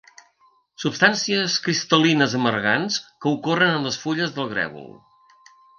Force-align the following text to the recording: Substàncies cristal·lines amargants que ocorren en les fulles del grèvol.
Substàncies 0.83 1.57
cristal·lines 1.67 2.35
amargants 2.41 2.99
que 3.05 3.35
ocorren 3.39 3.77
en 3.79 3.89
les 3.91 4.03
fulles 4.07 4.39
del 4.41 4.55
grèvol. 4.57 4.95